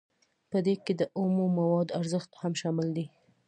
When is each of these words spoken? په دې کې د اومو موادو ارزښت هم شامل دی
په 0.49 0.57
دې 0.65 0.75
کې 0.83 0.93
د 0.99 1.01
اومو 1.17 1.45
موادو 1.57 1.95
ارزښت 1.99 2.31
هم 2.41 2.53
شامل 2.61 2.87
دی 2.97 3.05